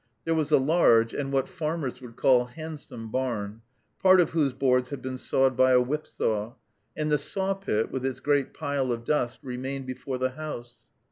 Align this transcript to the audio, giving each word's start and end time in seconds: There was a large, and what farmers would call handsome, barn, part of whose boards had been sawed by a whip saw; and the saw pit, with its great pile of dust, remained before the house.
There 0.25 0.33
was 0.33 0.49
a 0.49 0.57
large, 0.57 1.13
and 1.13 1.31
what 1.31 1.47
farmers 1.47 2.01
would 2.01 2.15
call 2.15 2.45
handsome, 2.45 3.11
barn, 3.11 3.61
part 4.01 4.19
of 4.19 4.31
whose 4.31 4.51
boards 4.51 4.89
had 4.89 4.99
been 4.99 5.19
sawed 5.19 5.55
by 5.55 5.73
a 5.73 5.79
whip 5.79 6.07
saw; 6.07 6.55
and 6.97 7.11
the 7.11 7.19
saw 7.19 7.53
pit, 7.53 7.91
with 7.91 8.03
its 8.03 8.19
great 8.19 8.51
pile 8.51 8.91
of 8.91 9.05
dust, 9.05 9.41
remained 9.43 9.85
before 9.85 10.17
the 10.17 10.31
house. 10.31 10.79